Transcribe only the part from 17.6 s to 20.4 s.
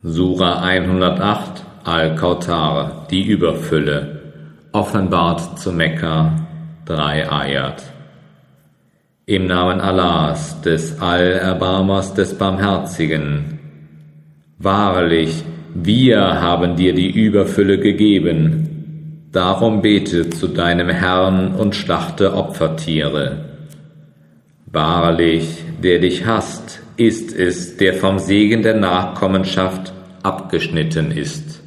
gegeben. Darum bete